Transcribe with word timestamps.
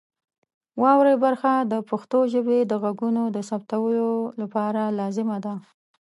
واورئ 0.81 1.15
برخه 1.25 1.51
د 1.71 1.73
پښتو 1.89 2.19
ژبې 2.33 2.59
د 2.65 2.73
غږونو 2.83 3.23
د 3.35 3.37
ثبتولو 3.49 4.09
لپاره 4.41 4.81
لازمه 4.99 5.37
ده. 5.45 5.53